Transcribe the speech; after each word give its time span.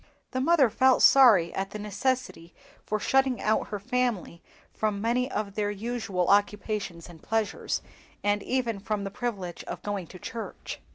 Their 0.31 0.41
mother 0.41 0.71
felt 0.71 1.03
sorry 1.03 1.53
at 1.53 1.69
the 1.69 1.77
necessity 1.77 2.55
for 2.87 2.99
shutting 2.99 3.39
out 3.39 3.67
her 3.67 3.77
family 3.79 4.41
from 4.73 4.99
many 4.99 5.29
of 5.29 5.53
their 5.53 5.69
usual 5.69 6.27
occupations 6.29 7.07
and 7.07 7.21
pleasures, 7.21 7.83
and 8.23 8.41
even 8.41 8.79
from 8.79 9.03
the 9.03 9.11
privilege 9.11 9.63
of 9.65 9.83
going 9.83 10.07
to 10.07 10.17
church. 10.17 10.81